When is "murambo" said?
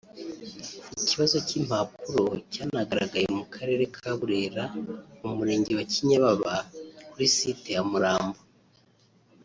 7.89-8.39